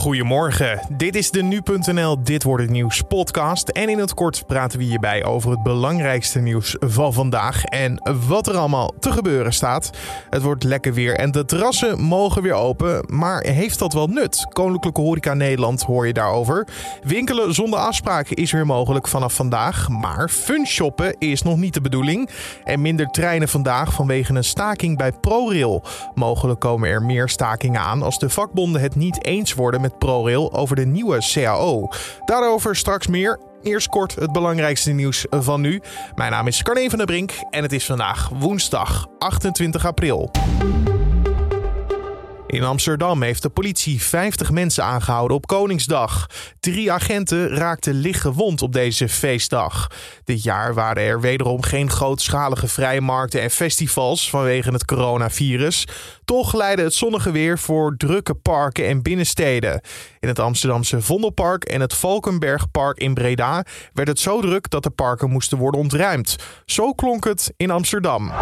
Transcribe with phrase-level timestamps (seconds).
[0.00, 3.68] Goedemorgen, dit is de Nu.nl Dit Wordt Het Nieuws podcast.
[3.68, 8.46] En in het kort praten we hierbij over het belangrijkste nieuws van vandaag en wat
[8.46, 9.90] er allemaal te gebeuren staat.
[10.30, 14.46] Het wordt lekker weer en de terrassen mogen weer open, maar heeft dat wel nut?
[14.48, 16.66] Koninklijke Horeca Nederland hoor je daarover.
[17.02, 21.80] Winkelen zonder afspraken is weer mogelijk vanaf vandaag, maar fun shoppen is nog niet de
[21.80, 22.30] bedoeling.
[22.64, 25.82] En minder treinen vandaag vanwege een staking bij ProRail.
[26.14, 30.52] Mogelijk komen er meer stakingen aan als de vakbonden het niet eens worden met ProRail
[30.52, 31.88] over de nieuwe CAO.
[32.24, 33.38] Daarover straks meer.
[33.62, 35.82] Eerst kort het belangrijkste nieuws van nu.
[36.14, 40.30] Mijn naam is Carne van der Brink en het is vandaag woensdag 28 april.
[42.50, 46.26] In Amsterdam heeft de politie 50 mensen aangehouden op Koningsdag.
[46.60, 49.90] Drie agenten raakten licht gewond op deze feestdag.
[50.24, 55.86] Dit jaar waren er wederom geen grootschalige vrijmarkten en festivals vanwege het coronavirus.
[56.24, 59.80] Toch leidde het zonnige weer voor drukke parken en binnensteden.
[60.20, 64.90] In het Amsterdamse Vondelpark en het Valkenbergpark in Breda werd het zo druk dat de
[64.90, 66.36] parken moesten worden ontruimd.
[66.64, 68.32] Zo klonk het in Amsterdam.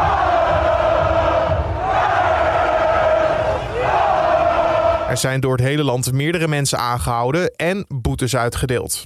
[5.09, 9.05] Er zijn door het hele land meerdere mensen aangehouden en boetes uitgedeeld.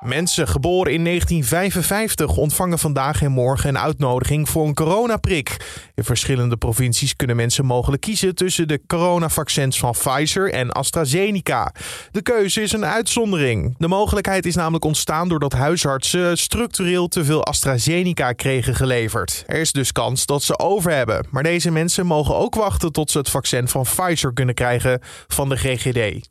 [0.00, 5.56] Mensen geboren in 1955 ontvangen vandaag en morgen een uitnodiging voor een coronaprik.
[5.94, 11.72] In verschillende provincies kunnen mensen mogelijk kiezen tussen de coronavaccins van Pfizer en AstraZeneca.
[12.10, 13.74] De keuze is een uitzondering.
[13.78, 19.44] De mogelijkheid is namelijk ontstaan doordat huisartsen structureel te veel AstraZeneca kregen geleverd.
[19.46, 21.26] Er is dus kans dat ze over hebben.
[21.30, 25.48] Maar deze mensen mogen ook wachten tot ze het vaccin van Pfizer kunnen krijgen van
[25.48, 26.28] de GGD.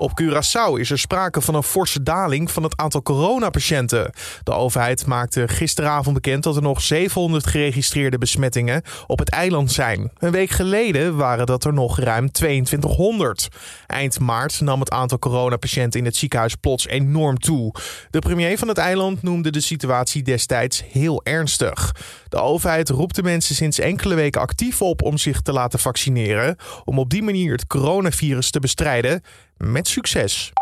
[0.00, 4.12] Op Curaçao is er sprake van een forse daling van het aantal coronapatiënten.
[4.42, 10.10] De overheid maakte gisteravond bekend dat er nog 700 geregistreerde besmettingen op het eiland zijn.
[10.18, 13.48] Een week geleden waren dat er nog ruim 2200.
[13.86, 17.74] Eind maart nam het aantal coronapatiënten in het ziekenhuis plots enorm toe.
[18.10, 21.94] De premier van het eiland noemde de situatie destijds heel ernstig.
[22.28, 26.56] De overheid roept de mensen sinds enkele weken actief op om zich te laten vaccineren,
[26.84, 29.22] om op die manier het coronavirus te bestrijden
[29.60, 30.52] met succes.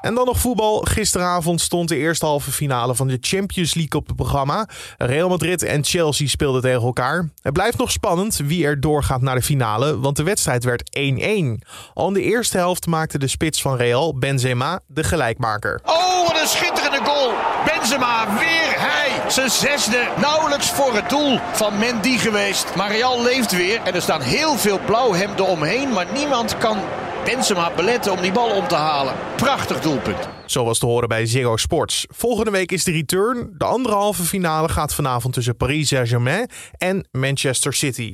[0.00, 0.80] En dan nog voetbal.
[0.80, 4.68] Gisteravond stond de eerste halve finale van de Champions League op het programma.
[4.98, 7.28] Real Madrid en Chelsea speelden tegen elkaar.
[7.42, 11.68] Het blijft nog spannend wie er doorgaat naar de finale, want de wedstrijd werd 1-1.
[11.94, 15.80] Al in de eerste helft maakte de spits van Real, Benzema, de gelijkmaker.
[15.84, 17.32] Oh, wat een schitterende goal!
[17.64, 19.30] Benzema, weer hij!
[19.30, 22.74] Zijn zesde, nauwelijks voor het doel van Mendy geweest.
[22.76, 26.78] Maar Real leeft weer en er staan heel veel blauwhemden omheen, maar niemand kan
[27.24, 29.14] Benzema beletten om die bal om te halen.
[29.36, 30.28] Prachtig doelpunt.
[30.46, 32.06] Zo was te horen bij Zero Sports.
[32.10, 33.54] Volgende week is de return.
[33.58, 38.12] De andere halve finale gaat vanavond tussen Paris Saint-Germain en Manchester City.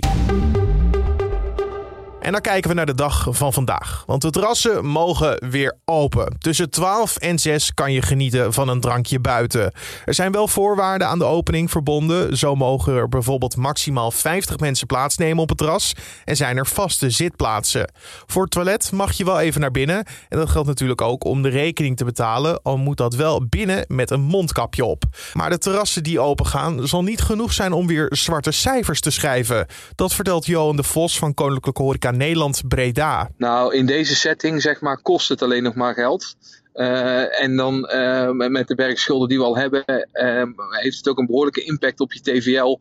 [2.29, 4.03] En dan kijken we naar de dag van vandaag.
[4.07, 6.37] Want de terrassen mogen weer open.
[6.39, 9.73] Tussen 12 en 6 kan je genieten van een drankje buiten.
[10.05, 12.37] Er zijn wel voorwaarden aan de opening verbonden.
[12.37, 15.93] Zo mogen er bijvoorbeeld maximaal 50 mensen plaatsnemen op het terras.
[16.25, 17.93] En zijn er vaste zitplaatsen.
[18.27, 20.05] Voor het toilet mag je wel even naar binnen.
[20.29, 22.63] En dat geldt natuurlijk ook om de rekening te betalen.
[22.63, 25.05] Al moet dat wel binnen met een mondkapje op.
[25.33, 29.11] Maar de terrassen die open gaan, zal niet genoeg zijn om weer zwarte cijfers te
[29.11, 29.67] schrijven.
[29.95, 33.31] Dat vertelt Johan de Vos van Koninklijke Horeca Nederland-Breda.
[33.37, 36.37] Nou, in deze setting zeg maar kost het alleen nog maar geld.
[36.75, 41.19] Uh, en dan uh, met de werkschulden die we al hebben, uh, heeft het ook
[41.19, 42.79] een behoorlijke impact op je TVL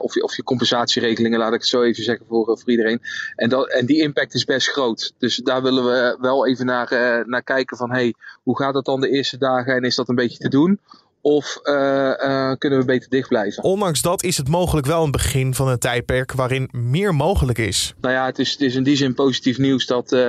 [0.00, 3.00] of, je, of je compensatieregelingen, laat ik het zo even zeggen voor, iedereen.
[3.36, 5.12] En, dat, en die impact is best groot.
[5.18, 6.88] Dus daar willen we wel even naar,
[7.26, 10.14] naar kijken van hey, hoe gaat het dan de eerste dagen en is dat een
[10.14, 10.80] beetje te doen?
[11.22, 13.62] Of uh, uh, kunnen we beter dicht blijven?
[13.62, 17.94] Ondanks dat is het mogelijk wel een begin van een tijdperk waarin meer mogelijk is.
[18.00, 20.20] Nou ja, het is, het is in die zin positief nieuws dat, uh,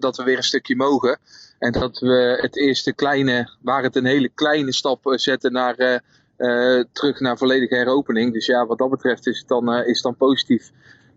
[0.00, 1.18] dat we weer een stukje mogen.
[1.58, 6.02] En dat we het eerste kleine, waar het een hele kleine stap zetten naar,
[6.92, 8.32] terug naar volledige heropening.
[8.32, 10.70] Dus ja, wat dat betreft is het dan, is het dan positief.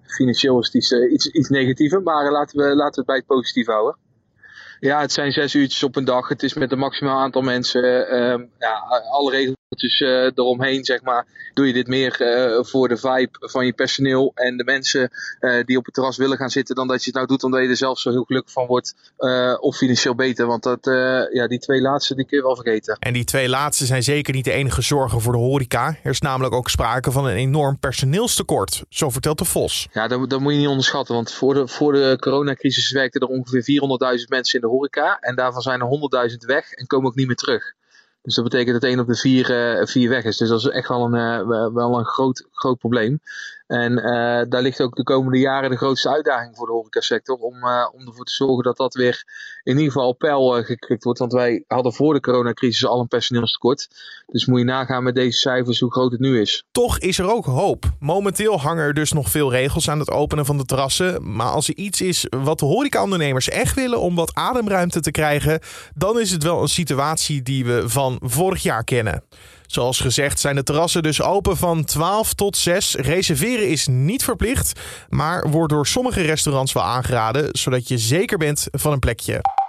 [0.06, 3.26] Financieel is het iets, iets, iets negatiever, maar laten we, laten we het bij het
[3.26, 3.96] positief houden.
[4.82, 6.28] Ja, het zijn zes uurtjes op een dag.
[6.28, 7.84] Het is met een maximaal aantal mensen.
[8.14, 8.74] Uh, ja,
[9.12, 9.32] alle
[9.72, 11.26] regeltjes uh, eromheen, zeg maar.
[11.54, 15.10] Doe je dit meer uh, voor de vibe van je personeel en de mensen
[15.40, 17.62] uh, die op het terras willen gaan zitten, dan dat je het nou doet omdat
[17.62, 18.96] je er zelf zo heel gelukkig van wordt.
[19.60, 20.48] of financieel beter.
[20.48, 20.80] Want dat,
[21.34, 22.98] ja, die twee laatste die kun je wel vergeten.
[23.00, 25.98] En die twee laatste zijn zeker niet de enige zorgen voor de horeca.
[26.04, 28.84] Er is namelijk ook sprake van een enorm personeelstekort.
[28.90, 29.88] Zo vertelt de Vos.
[29.94, 31.16] Ja, dat, dat moet je niet onderschatten.
[31.16, 33.82] Want voor de, voor de coronacrisis werkten er ongeveer
[34.20, 35.18] 400.000 mensen in de horeca.
[35.20, 37.74] En daarvan zijn er 100.000 weg en komen ook niet meer terug.
[38.22, 40.38] Dus dat betekent dat één op de vier, uh, vier weg is.
[40.38, 43.20] Dus dat is echt wel een, uh, wel een groot, groot probleem.
[43.72, 44.04] En uh,
[44.50, 47.38] daar ligt ook de komende jaren de grootste uitdaging voor de horecasector.
[47.38, 49.24] Om, uh, om ervoor te zorgen dat dat weer
[49.64, 51.20] in ieder geval op peil uh, gekrikt wordt.
[51.20, 53.88] Want wij hadden voor de coronacrisis al een personeelstekort.
[54.28, 56.66] Dus moet je nagaan met deze cijfers hoe groot het nu is.
[56.72, 57.86] Toch is er ook hoop.
[58.00, 61.36] Momenteel hangen er dus nog veel regels aan het openen van de terrassen.
[61.36, 65.60] Maar als er iets is wat de horecaondernemers echt willen om wat ademruimte te krijgen,
[65.96, 69.24] dan is het wel een situatie die we van vorig jaar kennen.
[69.72, 72.96] Zoals gezegd zijn de terrassen dus open van 12 tot 6.
[72.96, 74.80] Reserveren is niet verplicht,
[75.10, 79.61] maar wordt door sommige restaurants wel aangeraden, zodat je zeker bent van een plekje.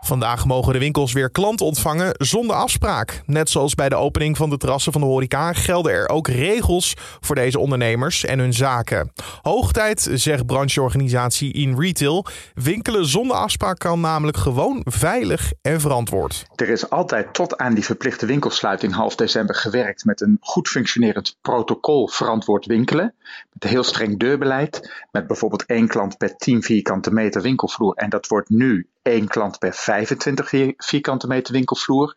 [0.00, 3.22] Vandaag mogen de winkels weer klanten ontvangen zonder afspraak.
[3.26, 6.94] Net zoals bij de opening van de terrassen van de horeca gelden er ook regels
[7.20, 9.12] voor deze ondernemers en hun zaken.
[9.42, 12.26] Hoogtijd, zegt brancheorganisatie In Retail.
[12.54, 16.46] Winkelen zonder afspraak kan namelijk gewoon veilig en verantwoord.
[16.54, 21.36] Er is altijd tot aan die verplichte winkelsluiting half december gewerkt met een goed functionerend
[21.40, 23.14] protocol verantwoord winkelen.
[23.52, 25.06] Met heel streng deurbeleid.
[25.10, 27.94] Met bijvoorbeeld één klant per 10 vierkante meter winkelvloer.
[27.94, 32.14] En dat wordt nu één klant per 25 vierkante meter winkelvloer.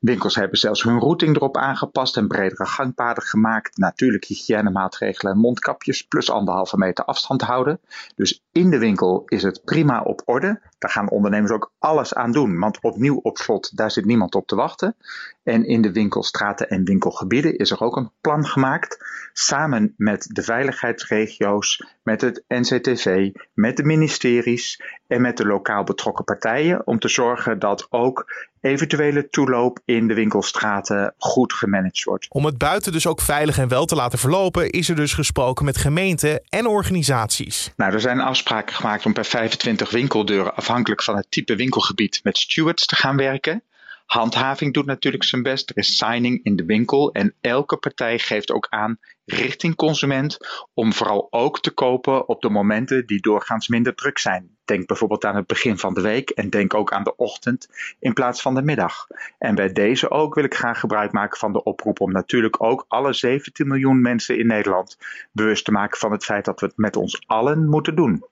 [0.00, 3.76] Winkels hebben zelfs hun routing erop aangepast en bredere gangpaden gemaakt.
[3.76, 7.80] Natuurlijk hygiënemaatregelen en mondkapjes plus anderhalve meter afstand houden.
[8.14, 10.60] Dus in de winkel is het prima op orde.
[10.78, 14.46] Daar gaan ondernemers ook alles aan doen, want opnieuw op slot, daar zit niemand op
[14.46, 14.96] te wachten.
[15.42, 20.42] En in de winkelstraten en winkelgebieden is er ook een plan gemaakt, samen met de
[20.42, 27.08] veiligheidsregio's, met het NCTV, met de ministeries en met de lokaal betrokken partijen, om te
[27.08, 32.26] zorgen dat ook eventuele toeloop in de winkelstraten goed gemanaged wordt.
[32.28, 35.64] Om het buiten dus ook veilig en wel te laten verlopen, is er dus gesproken
[35.64, 37.72] met gemeenten en organisaties.
[37.76, 42.38] Nou, er zijn afspraken gemaakt om per 25 winkeldeuren, afhankelijk van het type winkelgebied, met
[42.38, 43.62] stewards te gaan werken.
[44.06, 45.70] Handhaving doet natuurlijk zijn best.
[45.70, 50.36] Er is signing in de winkel en elke partij geeft ook aan richting consument
[50.74, 54.58] om vooral ook te kopen op de momenten die doorgaans minder druk zijn.
[54.70, 57.68] Denk bijvoorbeeld aan het begin van de week en denk ook aan de ochtend
[57.98, 59.06] in plaats van de middag.
[59.38, 62.84] En bij deze ook wil ik graag gebruik maken van de oproep om natuurlijk ook
[62.88, 64.98] alle 17 miljoen mensen in Nederland
[65.32, 68.24] bewust te maken van het feit dat we het met ons allen moeten doen.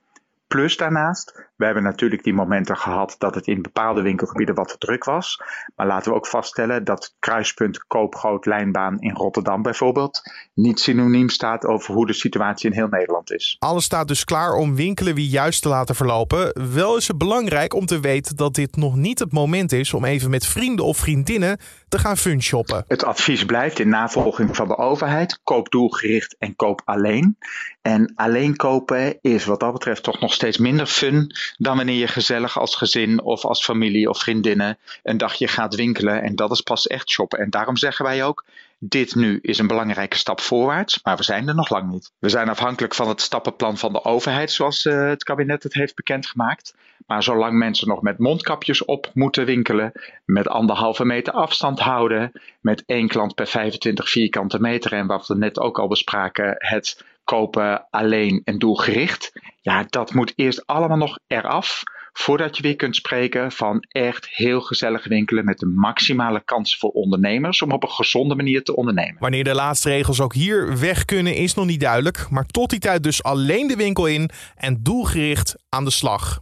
[0.55, 5.03] Plus daarnaast, we hebben natuurlijk die momenten gehad dat het in bepaalde winkelgebieden wat druk
[5.03, 5.41] was.
[5.75, 10.21] Maar laten we ook vaststellen dat kruispunt Koopgroot-Lijnbaan in Rotterdam bijvoorbeeld
[10.53, 13.55] niet synoniem staat over hoe de situatie in heel Nederland is.
[13.59, 16.71] Alles staat dus klaar om winkelen wie juist te laten verlopen.
[16.73, 20.05] Wel is het belangrijk om te weten dat dit nog niet het moment is om
[20.05, 21.57] even met vrienden of vriendinnen
[21.89, 22.85] te gaan fun shoppen.
[22.87, 27.37] Het advies blijft in navolging van de overheid: koop doelgericht en koop alleen.
[27.81, 32.07] En alleen kopen is wat dat betreft toch nog steeds minder fun dan wanneer je
[32.07, 36.23] gezellig als gezin of als familie of vriendinnen een dagje gaat winkelen.
[36.23, 37.39] En dat is pas echt shoppen.
[37.39, 38.45] En daarom zeggen wij ook,
[38.79, 42.11] dit nu is een belangrijke stap voorwaarts, maar we zijn er nog lang niet.
[42.19, 45.95] We zijn afhankelijk van het stappenplan van de overheid, zoals uh, het kabinet het heeft
[45.95, 46.73] bekendgemaakt.
[47.09, 49.91] Maar zolang mensen nog met mondkapjes op moeten winkelen,
[50.25, 55.35] met anderhalve meter afstand houden, met één klant per 25 vierkante meter en wat we
[55.35, 59.31] net ook al bespraken, het kopen alleen en doelgericht.
[59.61, 61.83] Ja, dat moet eerst allemaal nog eraf
[62.13, 66.89] voordat je weer kunt spreken van echt heel gezellig winkelen met de maximale kansen voor
[66.89, 69.15] ondernemers om op een gezonde manier te ondernemen.
[69.19, 72.79] Wanneer de laatste regels ook hier weg kunnen is nog niet duidelijk, maar tot die
[72.79, 76.39] tijd dus alleen de winkel in en doelgericht aan de slag.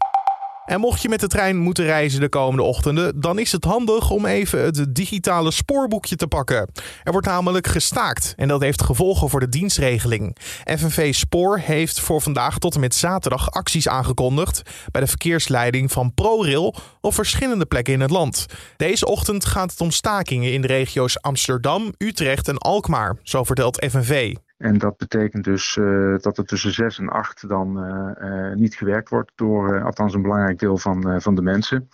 [0.68, 4.10] En mocht je met de trein moeten reizen de komende ochtenden, dan is het handig
[4.10, 6.70] om even het digitale spoorboekje te pakken.
[7.04, 10.38] Er wordt namelijk gestaakt en dat heeft gevolgen voor de dienstregeling.
[10.78, 16.14] FNV Spoor heeft voor vandaag tot en met zaterdag acties aangekondigd bij de verkeersleiding van
[16.14, 18.46] ProRail op verschillende plekken in het land.
[18.78, 23.86] Deze ochtend gaat het om stakingen in de regio's Amsterdam, Utrecht en Alkmaar, zo vertelt
[23.90, 24.36] FNV.
[24.58, 28.76] En dat betekent dus uh, dat er tussen 6 en 8 dan uh, uh, niet
[28.76, 31.90] gewerkt wordt door althans een belangrijk deel van, van de mensen.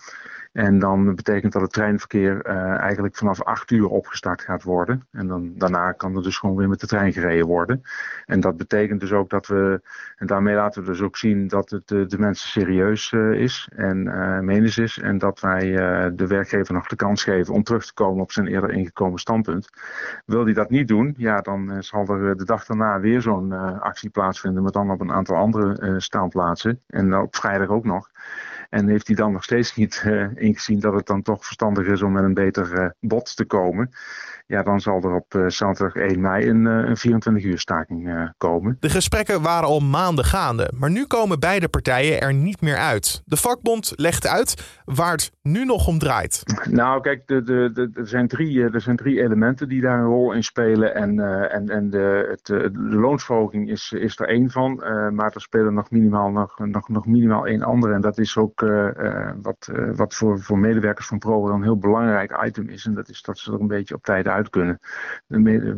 [0.53, 5.07] En dan betekent dat het treinverkeer uh, eigenlijk vanaf 8 uur opgestart gaat worden.
[5.11, 7.81] En dan, daarna kan er dus gewoon weer met de trein gereden worden.
[8.25, 9.81] En dat betekent dus ook dat we,
[10.15, 13.69] en daarmee laten we dus ook zien dat het de, de mensen serieus uh, is
[13.75, 14.99] en uh, menens is.
[14.99, 15.71] En dat wij
[16.15, 19.69] de werkgever nog de kans geven om terug te komen op zijn eerder ingekomen standpunt.
[20.25, 24.09] Wil hij dat niet doen, ja, dan zal er de dag daarna weer zo'n actie
[24.09, 26.81] plaatsvinden, maar dan op een aantal andere staanplaatsen.
[26.87, 28.09] En op vrijdag ook nog.
[28.73, 32.01] En heeft hij dan nog steeds niet uh, ingezien dat het dan toch verstandig is
[32.01, 33.89] om met een beter uh, bod te komen.
[34.47, 38.77] ja, dan zal er op zaterdag 1 mei een, een 24 uur staking komen.
[38.79, 43.21] De gesprekken waren al maanden gaande, maar nu komen beide partijen er niet meer uit.
[43.25, 46.43] De vakbond legt uit waar het nu nog om draait.
[46.69, 50.05] Nou, kijk, de, de, de, er, zijn drie, er zijn drie elementen die daar een
[50.05, 50.95] rol in spelen.
[50.95, 54.75] En, en, en de, het, de loonsverhoging is, is er één van.
[55.13, 57.93] maar er spelen nog minimaal, nog, nog, nog minimaal één andere.
[57.93, 58.62] En dat is ook
[59.41, 62.85] wat, wat voor, voor medewerkers van ProRail een heel belangrijk item is.
[62.85, 64.79] En dat is dat ze er een beetje op tijd uit kunnen.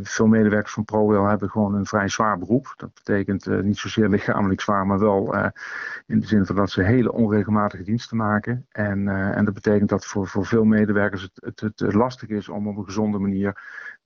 [0.02, 2.74] Veel medewerkers van ProRail hebben gewoon een vrij zwaar beroep.
[2.76, 5.36] Dat betekent niet zozeer lichamelijk zwaar, maar wel
[6.06, 8.66] in de zin van dat ze hele onregelmatige diensten maken.
[8.72, 12.68] En, en dat betekent dat voor, voor veel medewerkers het, het, het lastig is om
[12.68, 13.58] op een gezonde manier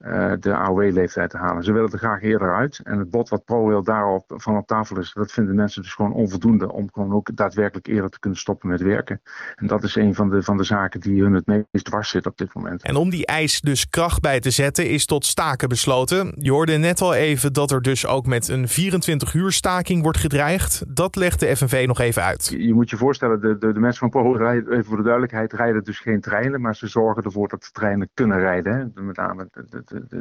[0.06, 1.64] uh, de AOW-leeftijd te halen.
[1.64, 2.80] Ze willen er graag eerder uit.
[2.84, 6.14] En het bod wat ProRail daarop van op tafel is, dat vinden mensen dus gewoon
[6.14, 9.22] onvoldoende om gewoon ook daadwerkelijk eerder te kunnen stoppen met werken.
[9.56, 12.26] En dat is een van de, van de zaken die hun het meest dwars zit
[12.26, 12.84] op dit moment.
[12.84, 16.34] En om die eis dus kracht bij te zetten, is tot staken besloten.
[16.38, 20.18] Je hoorde net al even dat er dus ook met een 24 uur staking wordt
[20.18, 20.84] gedreigd.
[20.88, 22.56] Dat legt de FNV nog even uit.
[22.58, 25.84] Je moet je voorstellen, de, de, de mensen van ProRail, even voor de duidelijkheid, rijden
[25.84, 28.92] dus geen treinen, maar ze zorgen ervoor dat de treinen kunnen rijden.
[28.94, 29.02] Hè.
[29.02, 29.48] Met name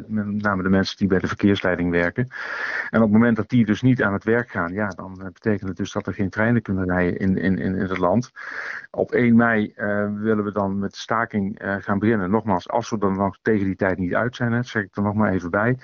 [0.07, 2.27] met name de mensen die bij de verkeersleiding werken.
[2.89, 5.25] En op het moment dat die dus niet aan het werk gaan, ja, dan eh,
[5.33, 8.31] betekent het dus dat er geen treinen kunnen rijden in, in, in, het land.
[8.91, 12.29] Op 1 mei uh, willen we dan met de staking uh, gaan beginnen.
[12.29, 15.31] Nogmaals, als we dan tegen die tijd niet uit zijn, zeg ik er nog maar
[15.31, 15.77] even bij.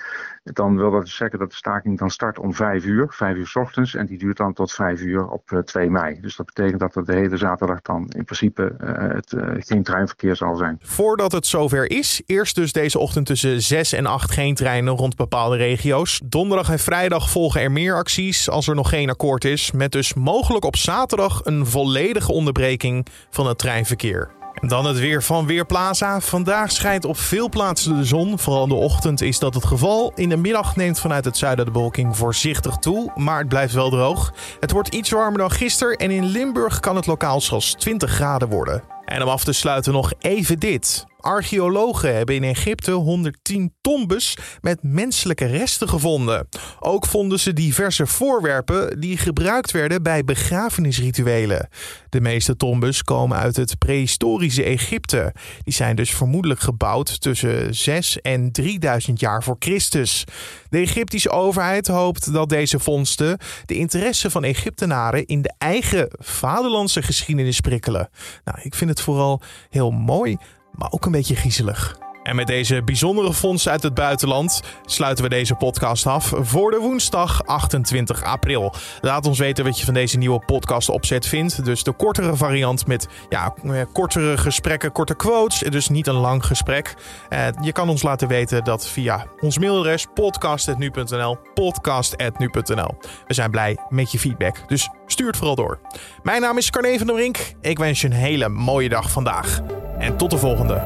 [0.43, 3.47] Dan wil dat dus zeggen dat de staking dan start om 5 uur, 5 uur
[3.47, 3.95] s ochtends.
[3.95, 6.19] En die duurt dan tot 5 uur op uh, 2 mei.
[6.21, 9.35] Dus dat betekent dat er de hele zaterdag dan in principe het,
[9.67, 10.79] geen treinverkeer zal zijn.
[10.81, 15.15] Voordat het zover is, eerst dus deze ochtend tussen 6 en 8 geen treinen rond
[15.15, 16.21] bepaalde regio's.
[16.23, 19.71] Donderdag en vrijdag volgen er meer acties als er nog geen akkoord is.
[19.71, 24.31] Met dus mogelijk op zaterdag een volledige onderbreking van het treinverkeer.
[24.61, 26.21] En dan het weer van Weerplaza.
[26.21, 28.39] Vandaag schijnt op veel plaatsen de zon.
[28.39, 30.11] Vooral in de ochtend is dat het geval.
[30.15, 33.11] In de middag neemt vanuit het zuiden de bewolking voorzichtig toe.
[33.15, 34.33] Maar het blijft wel droog.
[34.59, 35.97] Het wordt iets warmer dan gisteren.
[35.97, 38.94] En in Limburg kan het lokaal zelfs 20 graden worden.
[39.05, 41.05] En om af te sluiten nog even dit.
[41.25, 46.47] Archeologen hebben in Egypte 110 tombes met menselijke resten gevonden.
[46.79, 51.69] Ook vonden ze diverse voorwerpen die gebruikt werden bij begrafenisrituelen.
[52.09, 55.33] De meeste tombes komen uit het prehistorische Egypte.
[55.63, 60.23] Die zijn dus vermoedelijk gebouwd tussen 6 en 3000 jaar voor Christus.
[60.69, 67.01] De Egyptische overheid hoopt dat deze vondsten de interesse van Egyptenaren in de eigen vaderlandse
[67.01, 68.09] geschiedenis prikkelen.
[68.43, 70.37] Nou, ik vind het vooral heel mooi
[70.77, 72.04] maar ook een beetje griezelig.
[72.25, 76.77] En met deze bijzondere fonds uit het buitenland sluiten we deze podcast af voor de
[76.77, 78.73] woensdag 28 april.
[79.01, 81.65] Laat ons weten wat je van deze nieuwe podcast opzet vindt.
[81.65, 83.53] Dus de kortere variant met ja,
[83.93, 85.59] kortere gesprekken, korte quotes.
[85.59, 86.95] Dus niet een lang gesprek.
[87.29, 93.77] Eh, je kan ons laten weten dat via ons mailadres podcast.nu.nl podcast.nu.nl We zijn blij
[93.89, 95.79] met je feedback, dus stuur het vooral door.
[96.23, 97.37] Mijn naam is Carne van der Brink.
[97.61, 99.61] Ik wens je een hele mooie dag vandaag.
[99.99, 100.83] En tot de volgende.